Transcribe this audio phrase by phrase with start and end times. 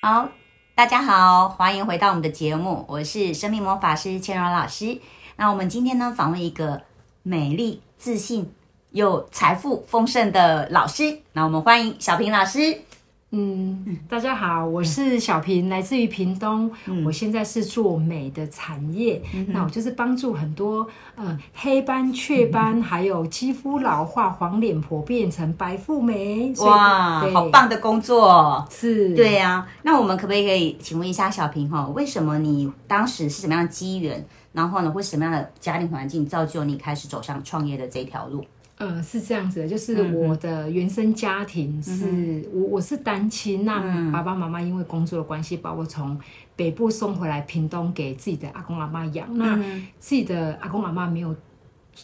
[0.00, 0.28] 好，
[0.76, 5.00] 大家好，欢迎回到我们的节目，我是生命魔法师千柔老师。
[5.34, 6.82] 那我们今天呢，访问一个
[7.24, 8.54] 美丽、自信
[8.92, 11.22] 又财富丰盛的老师。
[11.32, 12.80] 那我们欢迎小平老师。
[13.30, 16.70] 嗯，大家好，我是小平，来自于屏东。
[17.04, 26.50] 我现在是做美的产业，那我就是帮助很多呃黑斑、雀斑，还有肌肤老化、黄脸婆变成白富美。
[26.60, 28.66] 哇，好棒的工作！
[28.70, 29.66] 是，对呀。
[29.82, 38.42] 那我们可不可以可以请问一下小平哈，为什么你当时是什么样的机缘，然后呢，会什么样的家庭环境造就你开始走上创业的这条路？
[38.78, 43.80] 呃，是这样子的，就是我的原生家庭是我我是单亲，那
[44.12, 46.18] 爸爸妈妈因为工作的关系把我从
[46.54, 49.56] 北部送回来屏东给自己的阿公阿妈养，那
[49.98, 51.34] 自己的阿公阿妈没有，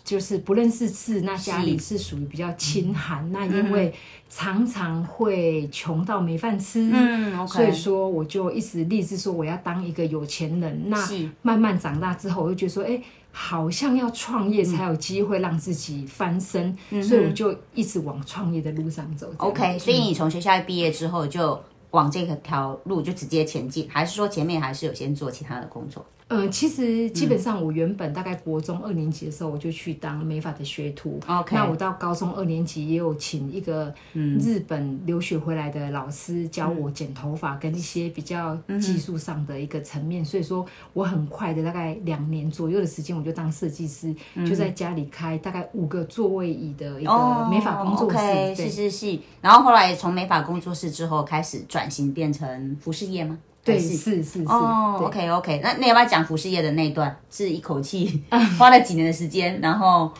[0.02, 3.94] 就是不认识字，那家里是属于比较清寒，那因为
[4.28, 10.98] 常常会穷到没饭吃，嗯，所以说我就一直立志说我要当一个有钱人，那
[11.42, 13.02] 慢慢长大之后，我就觉得说，哎。
[13.36, 19.28] 好像要创业才有机会让自己翻身，所以我就一直往创业的路上走。
[19.38, 21.60] OK，所以你从学校毕业之后就
[21.90, 26.06] 往这条路就直接前进，还是说前面还是有先做其他的工作？
[26.28, 31.20] 嗯，其实基本上我原本大概国中二年级的时候，我就去当美发的学徒。
[31.26, 40.24] OK，那我到高中二年级也有请一个日本留学回来的老师教我剪头发跟一些比较技术上的一个层面。
[40.24, 44.12] 所以说我很快的大概两年左右的时间，我就当设计师，
[44.46, 48.56] 就在家里开大概五个座位椅的一个美发工作室。
[48.56, 49.18] 是是是。
[49.42, 53.38] 然后后来从美发工作室之后开始转型变成服饰业吗？
[53.64, 57.16] 对，是是是哦，OK OK，那那要不要讲服饰业的那一段？
[57.30, 58.22] 是一口气
[58.58, 60.12] 花了几年的时间，然后，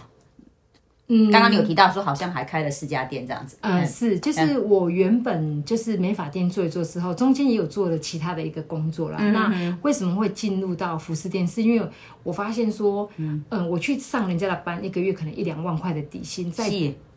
[1.08, 3.58] 嗯，刚刚你有提到说好像还开了四家店这样子。
[3.60, 9.18] 嗯，是，就是我原本就是美发店做一做之后，中间也有做了其他的一个工作啦。
[9.18, 11.46] 那为什么会进入到服饰店？
[11.46, 11.86] 是因为
[12.22, 16.70] 我发现说，嗯嗯，我去上人家的班，一个月可能一两万块的底薪，在。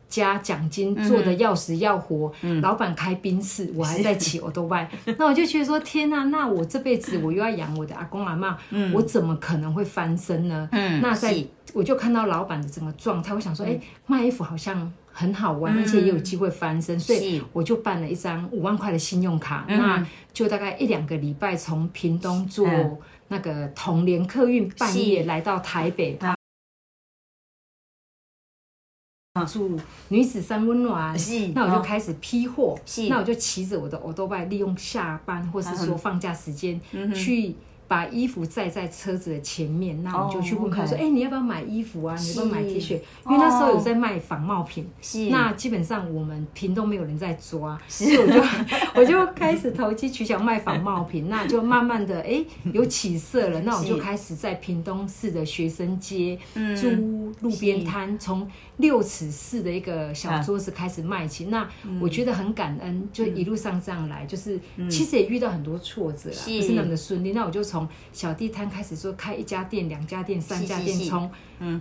[0.09, 2.31] 加奖金做的要死要活，
[2.61, 4.89] 老板开宾士， 我还在骑我都拜。
[5.17, 8.57] 那我就觉得说天呐，那我这辈子我又要养我的阿公阿妈，
[8.93, 10.69] 我怎么可能会翻身呢？
[11.01, 11.35] 那在
[11.73, 22.65] 我就看到老板的整个状态，我想说，哎，卖衣服好像很好玩，而且也有机会翻身，所以我就办了一张五万块的信用卡，那就大概一两个礼拜从屏东坐
[23.27, 26.17] 那个同联客运半夜来到台北。
[29.45, 36.79] 住女子三温暖，是，那我就开始批货，是，那我就骑着我的欧多拜，利用下班或是说放假时间
[37.13, 37.55] 去。
[37.87, 42.15] 把衣服载在车子的前面，那我就去问他说：“哎，你要不要买衣服啊？
[42.19, 42.93] 你要不要买 T 恤？
[42.93, 48.41] 因为那时候有在卖仿冒品，是那基本上我们屏都没有人在抓，所以我就
[48.95, 52.43] 我就开始投机取巧卖仿冒品，那就慢慢的哎
[52.73, 56.37] 有起色了，那我就开始在屏东市的学生街
[56.75, 61.45] 租路边摊，从六尺四的一个小桌子开始卖起。
[61.45, 61.67] 那
[61.99, 64.59] 我觉得很感恩，就一路上这样来，就是
[64.89, 67.33] 其实也遇到很多挫折啦，不是那么的顺利。
[67.33, 71.29] 那我就从从小地摊开始说开一家店、两家店、三家店，从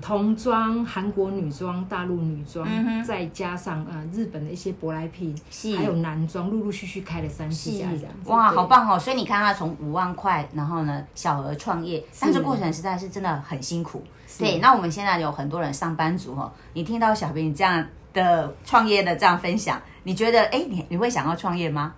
[0.01, 2.69] 童装、韩国女装、大陆女装，
[3.03, 5.35] 再加上呃日本的一些舶来品，
[5.77, 8.31] 还有男装，陆陆续续开了三四家这样子。
[8.31, 8.99] 哇，好棒哦！
[8.99, 14.03] 所以你看他从五万块，然后呢小额创业，但这过程实在是真的很辛苦。
[14.39, 21.95] 对，那我们现在有很多人上班族哦，你听到小兵这样的创业的这样分享，你觉得哎，你你会想要创业吗？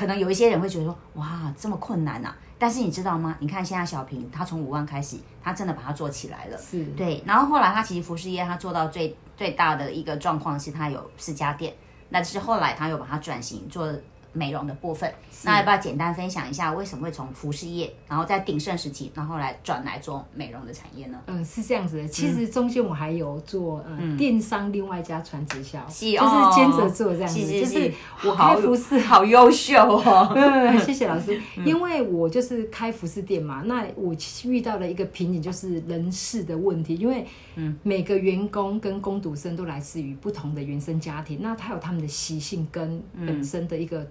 [0.00, 2.34] 可能有一些人会觉得说，哇，这么困难呐！
[2.58, 3.36] 但是你知道吗？
[3.38, 6.56] 你看现在小平，他从五万开始，他真的把它做起来了。
[6.56, 11.74] 是对，然后后来他其实服饰业，他做到最最大的一个状况是，他有四家店。
[12.08, 13.92] 那是后来他又把它转型做。
[14.32, 15.12] 美容的部分，
[15.44, 21.18] 那要不要简单分享一下为什么会从服饰业，然后在鼎盛时期，然后来转来做美容的产业呢？
[21.26, 22.08] 嗯，是这样子的。
[22.08, 27.40] 其实中间我还有做嗯电商，另外一家传直销，就是兼着做这样子。
[27.40, 27.92] 就是
[28.24, 30.32] 我开服饰， 好优秀哦。
[30.36, 31.40] 嗯，谢谢老师。
[31.64, 34.14] 因为我就是开服饰店嘛，那我
[34.44, 36.94] 遇到了一个瓶颈，就是人事的问题。
[36.94, 37.26] 因为
[37.56, 44.06] 嗯，每个员工跟工读生都来自于不同的原生家庭，那他有他们的习性跟本身的一个。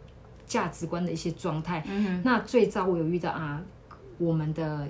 [0.50, 1.82] 价值观的一些状态，
[2.24, 3.62] 那最早我有遇到啊，
[4.18, 4.86] 我们的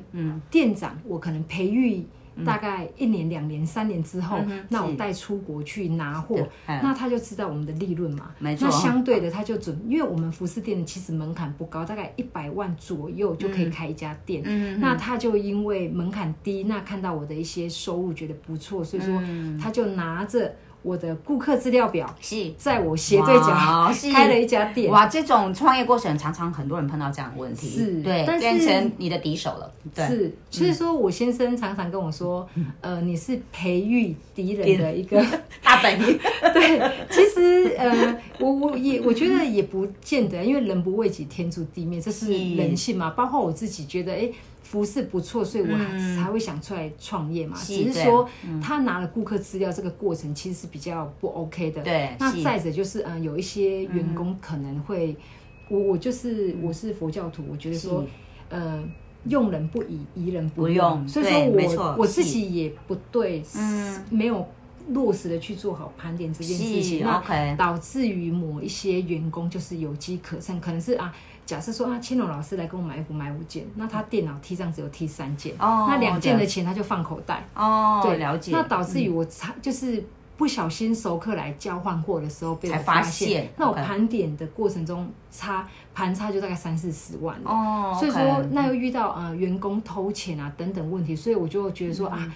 [0.50, 2.06] 店长，我可能培育
[2.46, 4.40] 大概一年、两年、三年之后，
[4.70, 8.32] 那我带出国去拿货，那他就知道我们的利润嘛。
[8.40, 8.70] 没错。
[8.70, 14.42] 那相对的，他就准，因为我们服饰店其实门槛不高，大概一百万左右就可以开一家店。
[14.46, 19.22] 嗯那他就因为门槛低，那看到我的一些收入觉得不错，所以说
[19.62, 20.56] 他就拿着。
[20.82, 24.92] 我的顾客资料表是在我斜对角开了一家店。
[24.92, 29.72] 哇，这种创业过程常常很多人碰到这样的问题，是，对，变成你的敌手了。
[29.96, 32.48] 是，所以说我先生常常跟我说，
[32.82, 35.22] 呃，你是培育敌人的一个
[35.62, 36.20] 大本营。
[36.54, 43.10] 对，其实呃，我我也我觉得也不见得，因为人不为己，天诛地灭，这是人性嘛。
[43.12, 44.30] 包括我自己觉得，哎。
[44.62, 45.78] 服饰不错，所以我
[46.16, 47.58] 才会想出来创业嘛。
[47.58, 48.30] 只是说
[48.62, 51.82] 他拿了顾客资料这个过程其实是比较不 OK 的。
[51.82, 55.16] 对，那再者就是，嗯，有一些员工可能会，
[55.70, 58.06] 我我就是我是佛教徒，我觉得说，
[58.50, 58.84] 呃，
[59.26, 61.08] 用人不疑，疑人不用。
[61.08, 64.48] 所以说我我自己也不对，嗯，没有
[64.90, 71.14] 落实的去做好盘点这件事情，那导致于某一些员工就是有机可乘，可能是啊。
[71.46, 77.44] 假设说啊，青龙老师来跟我买衣服买五件，那他电脑踢上只有踢三件，那两件的钱他就放口袋。
[77.56, 78.52] 哦，对，了解。
[78.52, 80.06] 那导致于我差就是
[80.38, 87.36] 不小心熟客来交换货的时候被我发现，那我盘点的过程中差盘差就大概三四十万。
[87.44, 92.32] 哦，所以说那又遇到呃员工偷钱啊等等问题，所以我就觉得说啊，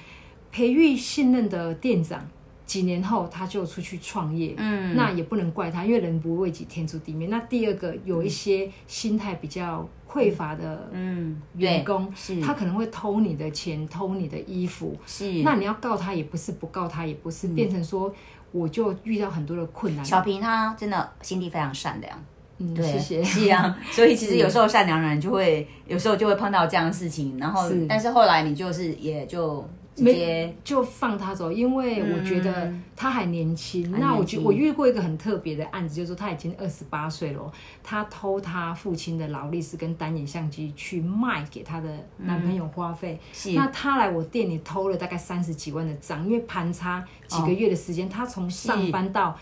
[0.53, 2.25] 培育信任的店长。
[2.65, 7.27] 几年后他就出去创业，嗯，那也不能怪他，因为人不为己，天诛地灭。
[7.27, 15.44] 那第二个有一些心态比较匮乏的，嗯，员工，是，他可能会偷你的钱，偷你的衣服，是。
[15.44, 18.11] 那你要告他也不是，不告他也不是，变成说
[18.53, 20.03] 我就遇到很多的困难。
[20.03, 22.17] 小平他真的心地非常善良，
[22.59, 23.77] 嗯，谢谢，是啊。
[23.91, 29.69] 所以其实有时候善良人就会有时候就会碰到这样的事情，然后但是后来你就是也就。
[29.97, 33.91] 没就放他走，因为我觉得他还年轻。
[33.91, 37.51] 那我觉我遇过一个很特别的案子，就是说他已经二十八岁了，
[37.83, 43.19] 他偷他父亲的劳力士跟单眼相机去卖给他的男朋友花费。
[43.55, 49.37] 那他来我店里偷了大概三十几万的账，因为盘差几个月的时间，他从上班到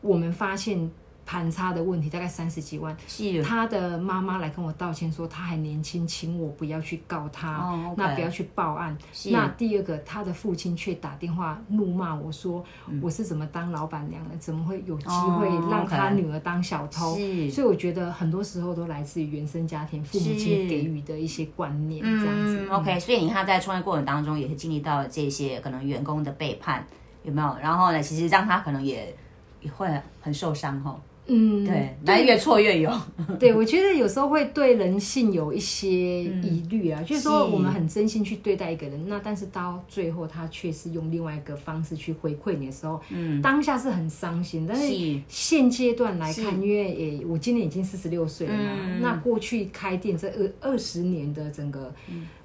[0.00, 0.90] 我们发现。
[1.26, 2.96] 盘差的问题大概三十几万，
[3.42, 8.96] 他的妈妈来跟我道歉说他还年轻，请我不要去告他，那不要去报案。
[9.30, 12.64] 那第二个，他的父亲却打电话怒骂我说
[13.00, 17.14] 我是怎么当老板娘的，怎么会有机会让他女儿当小偷？
[17.50, 22.68] 所以我觉得很多时候都来自于原生家庭父母亲给予的一些观念这样子。
[22.68, 26.86] OK，所以你看在创业过程当中也是经历到了这些可能员工的背叛
[27.22, 27.56] 有没有？
[27.62, 29.16] 然后呢，其实让他可能也
[29.60, 29.88] 也会
[30.20, 31.00] 很受伤哈。
[31.26, 32.92] 嗯，对，来越挫越勇。
[33.40, 35.88] 对，我觉得有时候会对人性有一些
[36.24, 44.66] 疑虑啊，就是说我们很真心去对待一个人，那但是到最后他却是用另外一个方式去回馈你的时候，嗯，当下是很伤心。
[44.68, 44.92] 但是
[45.26, 51.90] 现阶段来看，因为也，我今年已经四十六岁了嘛，那过去开店这二二十年的整个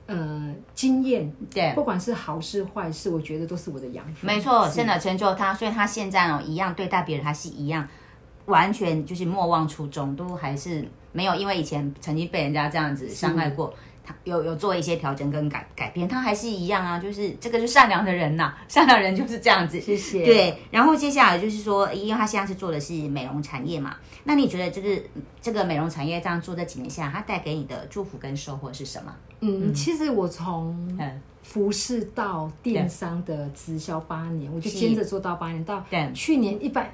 [0.06, 4.34] 呃经验，对，不管是好事坏事，我觉得都是我的养分。
[4.34, 7.86] 没错，真的成就他，所以他现在哦一样对待别人还是一样。
[8.50, 13.74] 完全就是莫忘初衷，都还是没有，因为以前曾经被人家这样子伤害过，
[14.04, 19.80] 他有有做一些调整跟改改变，他还是一样啊，就是这个是善良的人呐， 善良人就是这样子。
[19.80, 20.25] 谢谢。
[20.25, 25.04] 对，然后接下来就是说，因为他现在是做的是美容产业嘛，那你觉得就是
[25.42, 29.16] 这个美容产业这样做这几年下，它带给你的祝福跟收获是什么？
[29.42, 30.98] 嗯，其实我从
[31.50, 36.94] 服饰到电商的直销八年，我就兼着做到八年，到去年一百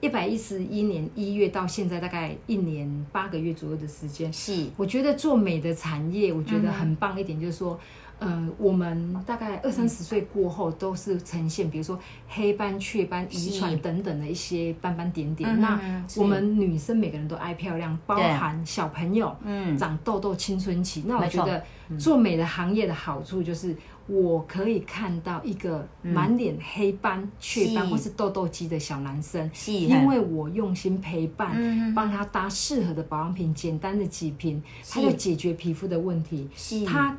[0.00, 4.32] 一百一十一年一月到现在大概一年八个月左右的时间。
[4.32, 7.78] 是，我觉得做美的产业，我觉得很棒一点，就是说。
[8.18, 15.60] 呃，我们大概二三十岁过后都是呈现，比如说黑斑、雀斑、遗传等等的一些斑斑点点。
[15.60, 15.80] 那
[16.16, 21.02] 我们女生每个人都爱漂亮，包含小朋友，嗯，长痘痘、青春期。
[21.04, 21.60] 那我觉得
[21.98, 36.48] 做美的行业的好处就是，我可以看到一个满脸黑斑、雀斑或是痘痘肌的小男生，因为我用心陪伴，帮他搭适合的保养品，简单的几瓶，他就解决皮肤的问题。
[36.86, 37.16] 他。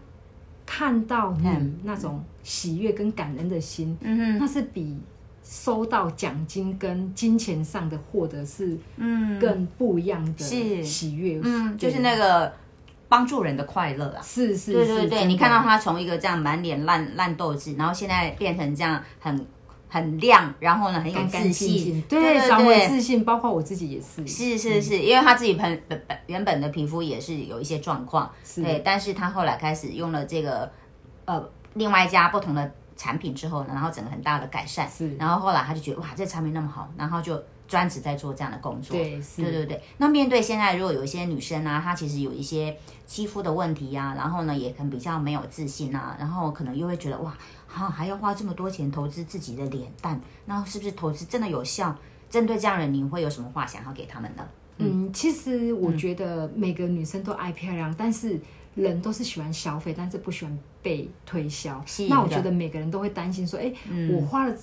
[0.65, 4.97] 看到你那种喜悦跟感恩的心，嗯那是比
[5.43, 12.51] 收到奖金跟金钱上的获得是，嗯，更不一样的喜悦，嗯，就是那个
[13.13, 19.45] 帮助人的快乐啊，是是，对对对，你看到他从一个这样满脸烂烂痘子，然后现在变成这样很。
[19.93, 30.71] 很亮，然后呢，很有自信，对，找回自信，包括我自己也是，是是是，因为他自己本本本原本的皮肤也是有一些状况，对，但是他后来开始用了这个
[31.25, 37.39] 呃另外一家不同的产品之后呢，然后整个很大的改善，是，然后后来他就觉得哇，这产品那么好，然后就。
[37.73, 38.95] 专职在做这样的工作。
[38.95, 39.81] 对，对对对。
[39.97, 42.77] 那面对现在如果有一些女生啊，她其实有一些
[43.07, 51.95] 肌肤的问题呀，然后呢也可能比较没有自信啊，然后可能又会觉得哇，好还要花这么多钱投资自己的脸蛋，那是不是投资真的有效？
[52.29, 54.47] 针对这样人，你会有什么话想要给他们呢？
[54.77, 58.39] 嗯，其实我觉得每个女生都爱漂亮，但是
[58.75, 61.83] 人都是喜欢消费，但是不喜欢被推销。
[62.09, 63.73] 那我觉得每个人都会担心说，哎，
[64.11, 64.55] 我花了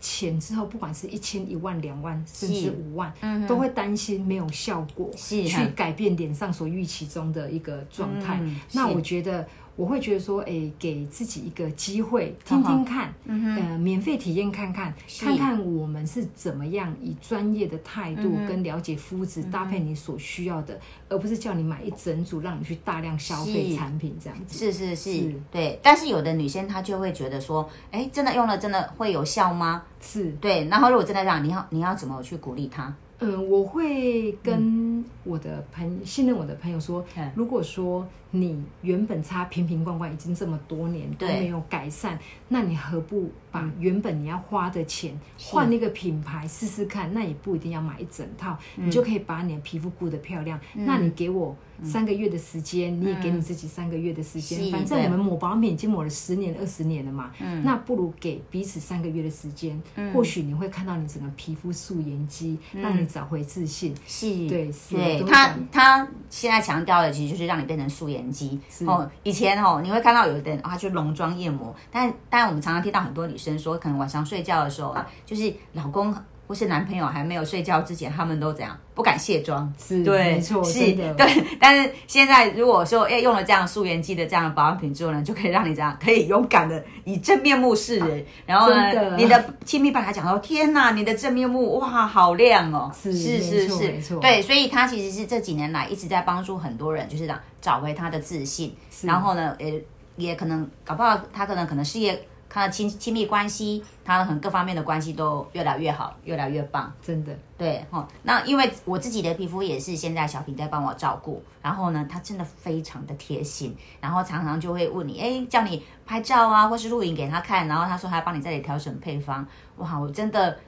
[0.00, 3.12] 钱之后，不管是一千、一万、两万，甚至五万，
[3.46, 8.40] 都会担心没有效果，去改变脸上所预期中的一个状态。
[8.72, 9.46] 那我觉得。
[9.78, 20.76] 我会觉得说，哎，给自己一个机会，听听看，呃，免费体验看看，看看我们是怎么样以专业的态度跟了解肤质搭配你所需要的，
[21.08, 24.58] 而不是叫你买一整组让你去大量消费产品这样子。
[24.58, 25.78] 是是是，对。
[25.80, 29.84] 但是有的女生她就会觉得说，哎，真的用了真的会有效吗？
[30.00, 30.66] 是对。
[30.66, 32.92] 然后如果真的这样，你要你要怎么去鼓励她？
[33.20, 34.87] 嗯，我会跟
[35.24, 47.12] 我的朋信任我的朋友说，如果说你原本擦瓶瓶罐罐已经这么多年都没有改善，那你何不把原本你要花的钱换那个品牌试试看？
[47.12, 50.58] 那也不一定要买一整套，你就可以把你的皮肤顾得漂亮。
[50.74, 51.56] 那你给我。
[51.80, 54.68] 三个月的时间，你也给你自己三个月的时间。
[54.72, 57.30] 反正我们抹保养品已经抹了十年、二十年了嘛，
[57.62, 59.80] 那不如给彼此三个月的时间。
[60.12, 63.94] 或许你会看到你整个皮肤素颜肌，让你找回自信。
[64.04, 68.58] 是，对，对他他现在强调的其实就是让你变成素颜肌。
[68.84, 76.14] 哦，以前哦，你会看到有的人他去浓妆艳抹，但但我们常常听到很多女生说，可能晚上睡觉的时候啊，就是老公。
[76.48, 79.70] 或是男朋友还没有睡觉之前，他们都怎样不敢卸妆？
[79.78, 81.44] 是，对，没错，是，对。
[81.60, 88.24] 但是现在如果说，哎，用了这样素颜肌的这样的保养品之后呢，就可以让你这样可以勇敢的以真面目示人。
[88.46, 94.40] 然后呢，你的亲密伴侣讲说：“天哪，你的真面目哇，好亮哦！”是是是，没错，对。
[94.40, 98.74] 所以他其实是这几年来一直在帮助很多人，就是让找回他的自信。
[99.02, 99.84] 然后呢，也
[100.18, 102.22] 也可能搞不好他可能可能事业。
[102.50, 107.38] 他的亲亲密关系，他很各方面的关系都越来越好，越来越棒，真的。
[107.58, 119.46] 对哈，那因为我自己的皮肤也是现在小平在帮我照顾，然后呢，他真的非常的贴心，然后常常就会问你，哎，叫你拍照啊，或是录影给他看，然后他说他帮你这里调整配方，
[119.76, 120.58] 哇，我真的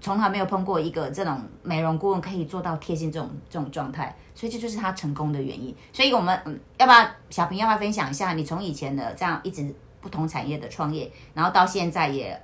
[0.00, 5.74] 从来没有碰过一个这种美容顾问可以做到贴心这种这种状态，所以这就是他成功的原因。
[5.92, 9.74] 所以我们嗯，要不要小平要不要分享一下你从以前的这样一直。
[10.00, 12.40] 不同产业的创业，然后到现在也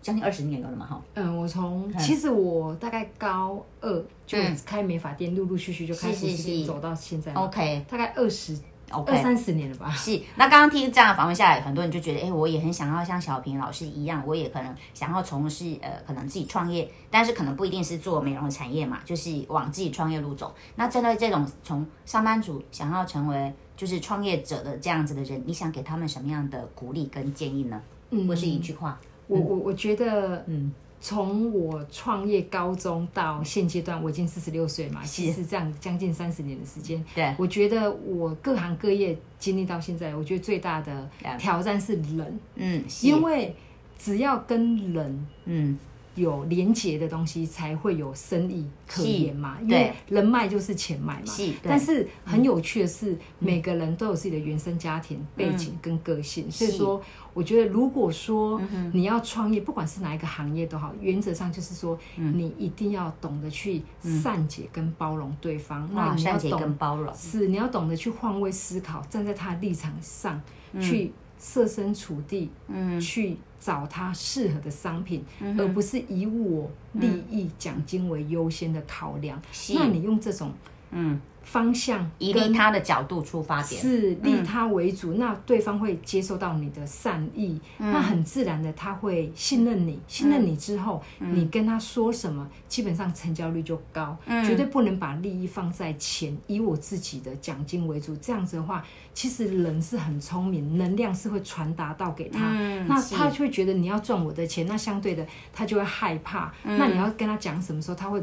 [0.00, 1.02] 将近二十年了嘛，哈。
[1.14, 7.34] 嗯，我从其实我大概高二就开美发店，陆陆续续就开始走到现在。
[7.34, 8.56] OK，大概二十。
[9.00, 9.90] 二三十年了吧？
[9.90, 10.20] 是。
[10.36, 20.54] 那刚刚听这样的访问下来，很多人就觉得，哎，我也很想要像小平老师一样，我也可能想要从事呃，可能自己创业，但是可能不一定是做美容产业嘛，就是往自己创业路走。
[20.76, 27.80] 那针对这种从上班族想要成为就是创业者的这样子的人，你想给他们什么样的鼓励跟建议呢？
[28.10, 29.00] 嗯，或是一句话？
[29.28, 30.72] 我我我觉得，嗯。
[31.02, 37.04] 从我创业高中到现阶段，我已经四十六岁嘛，其实这样将近三十年的时间。
[37.12, 42.40] 对，我觉得我各行各业经历到现在，我觉得最大的挑战是人。
[42.54, 43.52] 嗯，因为
[43.98, 45.76] 只要跟人，嗯。
[46.14, 51.32] 有连结的东西才会有生意可言嘛，因为人脉就是钱脉嘛。
[51.62, 57.02] 但是很有趣的是，每个人都有自己的原生家庭背景跟个性，所以说，
[57.32, 58.60] 我觉得如果说
[58.92, 65.88] 你要创业，不管是哪一个行业都好，原则上就是说，你一定要懂得去善解跟包容对方。
[65.94, 70.40] 那你要懂包容，是你要懂得去换位思考，站在他的立场上
[70.80, 71.12] 去。
[71.44, 75.24] 设身处地，嗯，去找他适合的商品，
[75.56, 79.40] 而不是以我利益奖金为优先的考量。
[79.74, 80.52] 那你用这种，
[80.90, 81.20] 嗯。
[81.42, 98.16] 方向以利他的角度出发点是利他为主，那对方会接受到你的善意，那很自然的他会信任你，信任你之后，你跟他说什么，基本上成交率就高，绝对不能把利益放在前，以我自己的奖金为主。
[98.16, 102.38] 这样子的话，其实人是很聪明，能量是会传达到给他，
[102.86, 106.52] 那他就会觉得你要赚我的钱，那相对的他就会害怕。
[106.62, 108.22] 那你要跟他讲什么时候，他会。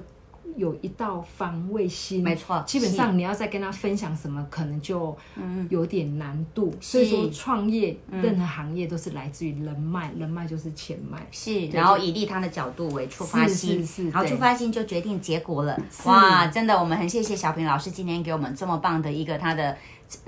[0.56, 2.64] 有一道防卫心，没错。
[2.66, 5.18] 基本上你要再跟他分享什么，可能就
[5.70, 6.74] 有点难度。
[6.80, 11.26] 所以说，创业任何行业都是来自于人脉，人脉就是钱脉。
[11.32, 15.80] 是，然后以利他的角度为出发心，然后出发心就决定结果了。
[16.06, 19.78] 哇，真的，我们很谢谢小平老师今天给我们这么棒的一个他的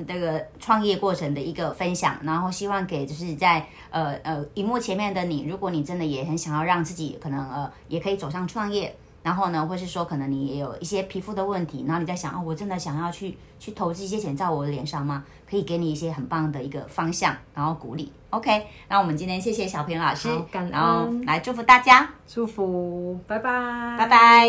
[0.08, 2.18] 那个创业过程的一个分享。
[2.24, 8.96] 然后希望给就是在呃呃荧幕前面的你，如果你真的也很想要让自己可能呃也可以走上创业。
[9.24, 15.24] 然后呢，或是说可能你也有一些皮肤的问题，然后你在想哦，我真的想要去去投资一些钱在我的脸上吗？
[15.50, 18.12] 可以给你一些很棒的一个方向，然后鼓励。
[18.30, 20.30] OK，那我们今天谢谢小平老师，
[20.72, 24.48] 然后来祝福大家，祝福，拜拜，拜拜。